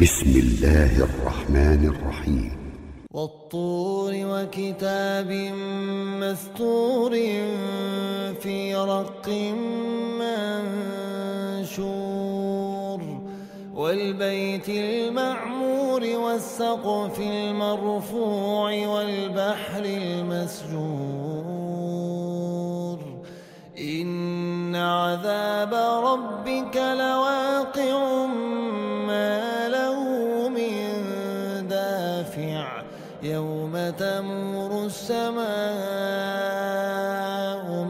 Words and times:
بسم 0.00 0.32
الله 0.40 1.04
الرحمن 1.04 1.92
الرحيم. 1.92 2.56
والطور 3.12 4.12
وكتاب 4.14 5.30
مستور 6.22 7.10
في 8.40 8.74
رق 8.74 9.28
منشور 11.80 13.00
والبيت 13.74 14.68
المعمور 14.68 16.00
والسقف 16.00 17.20
المرفوع 17.20 18.86
والبحر 18.86 19.84
المسجور. 19.84 21.12
إن 23.78 24.76
عذاب 24.76 25.74
ربك 26.04 26.76
لواقع 26.76 27.51
دافع 32.22 32.82
يوم 33.22 33.90
تمور 33.98 34.84
السماء 34.86 35.42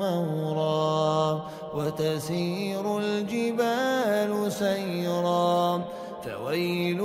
مورا 0.00 1.48
وتسير 1.74 2.98
الجبال 2.98 4.52
سيرا 4.52 5.84
فويل 6.24 7.00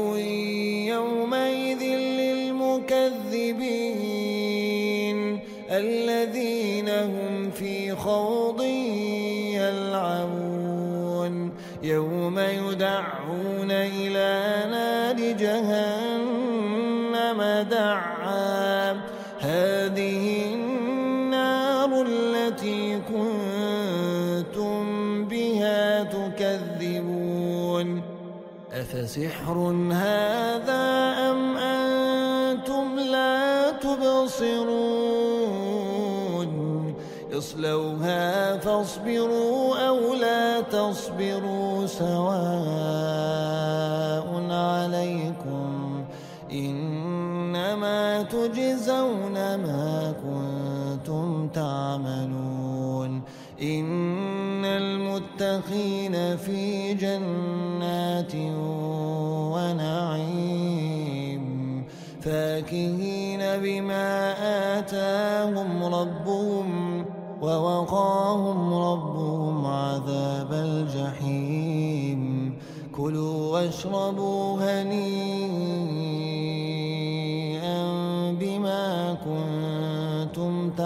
يومئذ 0.87 1.83
للمكذبين 2.19 3.17
الذين 5.71 6.89
هم 6.89 7.51
في 7.51 7.95
خوض 7.95 8.61
دعا 17.87 18.91
هذه 19.39 20.25
النار 20.53 21.91
التي 22.07 22.99
كنتم 23.11 24.81
بها 25.25 26.03
تكذبون. 26.03 27.87
أفسحر 28.73 29.57
هذا 29.91 30.85
أم 31.31 31.57
أنتم 31.57 32.99
لا 32.99 33.71
تبصرون؟ 33.71 35.37
اصلوها 37.37 38.57
فاصبروا 38.57 39.77
أو 39.87 40.13
لا 40.13 40.61
تصبروا 40.61 41.85
سواء 41.85 42.46
ما 49.57 50.13
كنتم 50.23 51.47
تعملون 51.47 53.21
إن 53.61 54.65
المتقين 54.65 56.37
في 56.37 56.93
جنات 56.93 58.35
ونعيم 60.07 61.43
فاكهين 62.21 63.39
بما 63.39 64.33
آتاهم 64.79 65.83
ربهم 65.83 67.05
ووقاهم 67.41 68.73
ربهم 68.73 69.65
عذاب 69.65 70.53
الجحيم 70.53 72.21
كلوا 72.97 73.53
واشربوا 73.53 74.57
هنيئا 74.61 75.36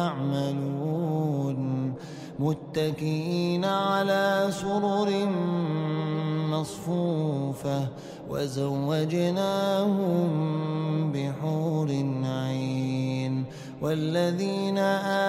تعملون 0.02 1.94
متكئين 2.39 3.66
على 3.66 4.48
سرر 4.50 5.30
مصفوفة 6.50 7.88
وزوجناهم 8.30 10.02
بحور 11.11 11.90
عين 12.23 13.45
والذين 13.82 14.78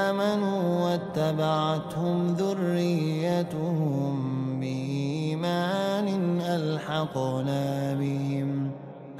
آمنوا 0.09 0.85
واتبعتهم 0.85 2.27
ذريتهم 2.35 4.15
بإيمان 4.61 6.09
ألحقنا 6.41 7.95
بهم 7.95 8.71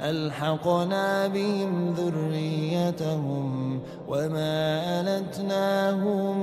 ألحقنا 0.01 1.27
بهم 1.27 1.93
ذريتهم 1.93 3.79
وما 4.13 5.01
ألتناهم 5.01 6.37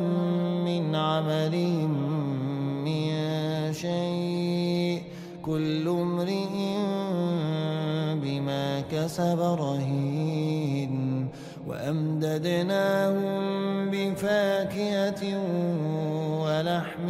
من 0.65 0.95
عملهم 0.95 1.93
من 2.85 3.11
شيء 3.73 5.03
كل 5.43 5.89
امرئ 5.89 6.55
بما 8.23 8.81
كسب 8.81 9.41
رهين 9.41 11.29
وأمددناهم 11.67 13.31
بفاكهة 13.91 15.23
ولحم 16.43 17.09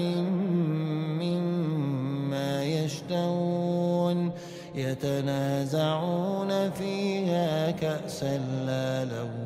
مما 1.21 2.65
يشتهون 2.65 4.31
يتنازعون 4.75 6.71
فيها 6.71 7.71
كأسا 7.71 8.39
لا 8.67 9.05
لهم 9.05 9.40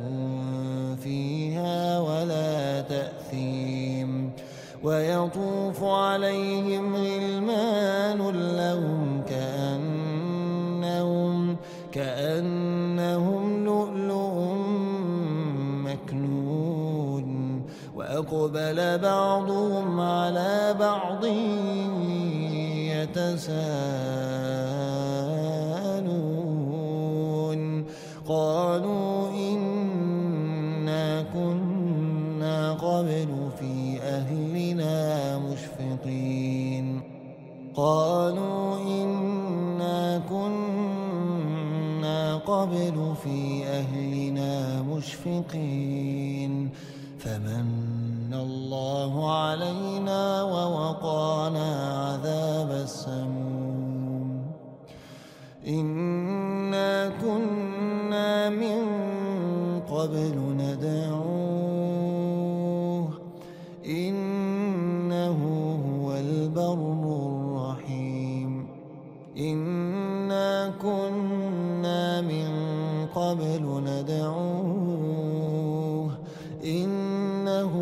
ويطوف 4.85 5.85
عليهم 5.85 6.97
غلمان 6.97 8.19
لهم 8.57 9.23
كأنهم 9.29 11.57
كأنهم 11.93 13.65
لؤلؤ 13.65 14.55
مكنون. 15.85 17.27
وأقبل 17.97 18.99
بعضهم 18.99 20.01
على 20.01 20.75
بعض 20.81 21.25
يتساءلون. 22.95 24.94
قالوا 37.77 38.79
إنا 38.79 40.19
كنا 40.31 41.35
قبل 42.37 43.15
في 43.23 43.67
أهلنا 43.67 44.83
مشفقين 44.83 46.71
فمن 47.19 48.35
الله 48.35 49.33
علينا 49.33 50.43
ووقانا 50.43 51.69
عذاب 52.07 52.71
السموم 52.71 54.43
إنا 55.67 56.04
إنا 69.39 70.73
كنا 70.83 72.21
من 72.21 72.49
قبل 73.15 73.83
ندعوه 73.87 75.25
إنه 76.65 77.73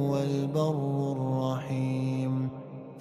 هو 0.00 0.18
البر 0.18 1.12
الرحيم 1.12 2.48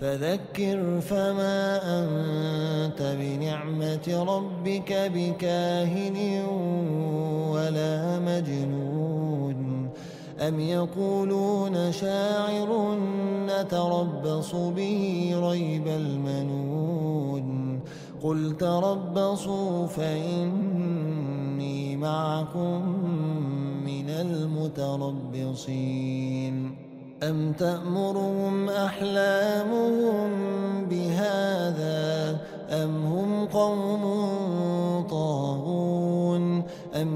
فذكر 0.02 1.02
فما 1.02 1.80
أنت 2.00 3.16
بنعمة 3.20 4.26
ربك 4.28 5.12
بكاهن 5.16 6.46
ولا 7.50 8.20
مجنون 8.20 9.90
أم 10.40 10.60
يقولون 10.60 11.92
شاعر 11.92 12.98
نتربص 13.48 14.56
به 14.56 15.32
ريب 15.36 15.88
المنون 15.88 17.53
قل 18.24 18.58
تربصوا 18.58 19.88
فإني 19.88 21.18
معكم 21.98 22.82
من 23.86 24.10
المتربصين. 24.10 25.64
أم 27.24 27.54
تأمرهم 27.54 28.70
أحلامهم 28.70 30.30
بهذا 30.90 32.38
أم 32.70 33.06
هم 33.06 33.46
قوم 33.46 34.04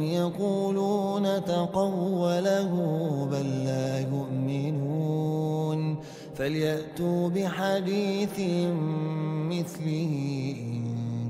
يقولون 0.01 1.45
تقوله 1.45 2.71
بل 3.31 3.65
لا 3.65 3.99
يؤمنون؟ 3.99 5.97
فليأتوا 6.35 7.29
بحديث 7.29 8.39
مثله 9.49 10.76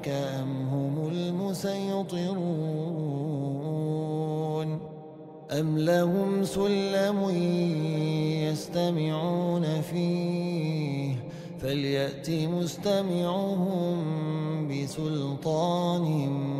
ربك 0.00 0.08
أم 0.08 0.68
هم 0.68 1.08
المسيطرون 1.12 2.40
أم 5.50 5.78
لهم 5.78 6.44
سلم 6.44 7.30
يستمعون 8.50 9.80
فيه 9.80 11.14
فليأت 11.60 12.30
مستمعهم 12.30 13.98
بسلطان 14.68 16.02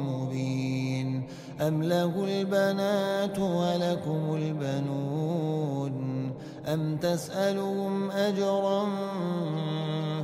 مبين 0.08 1.22
أم 1.60 1.82
له 1.82 2.24
البنات 2.24 3.38
ولكم 3.38 4.36
البنون 4.36 6.00
أم 6.66 6.96
تسألهم 6.96 8.10
أجرا 8.10 8.86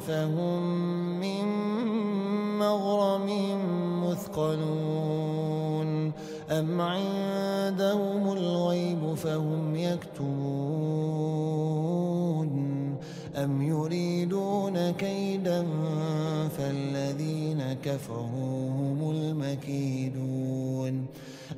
فهم 0.07 0.63
من 1.21 1.76
مغرم 2.67 3.29
مثقلون 4.05 5.91
أم 6.51 6.81
عندهم 6.81 8.33
الغيب 8.33 9.15
فهم 9.15 9.77
يكتبون 9.77 10.37
أم 13.37 13.63
يريدون 13.63 14.91
كيدا 14.91 15.67
فالذين 16.59 17.77
كفروا 17.85 18.71
هم 18.71 19.11
المكيدون 19.11 21.07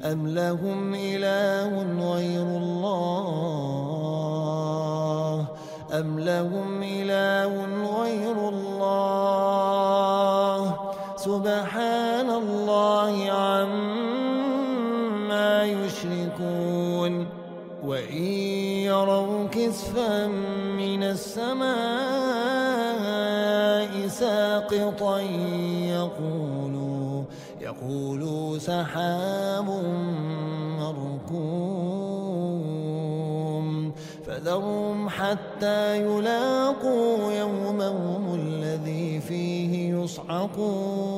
أم 0.03 0.29
لهم 0.29 0.95
إله 0.95 1.83
غير 2.13 2.43
الله 2.43 3.69
أم 5.93 6.21
لهم 6.21 6.83
إله 6.83 7.65
سبحان 11.49 12.29
الله 12.31 13.15
عما 13.33 14.45
يشركون 15.65 17.27
وإن 17.85 18.23
يروا 18.85 19.49
كسفا 19.49 20.27
من 20.77 21.03
السماء 21.03 21.69
ساقطا 24.09 25.21
يقولوا 25.89 27.25
يقولوا 27.61 28.59
سحاب 28.59 29.69
مركوم 30.81 32.19
فذرهم 34.27 35.09
حتى 35.09 35.97
يلاقوا 36.03 37.33
يومهم 37.33 38.35
الذي 38.35 39.21
فيه 39.21 39.95
يصعقون 39.95 41.18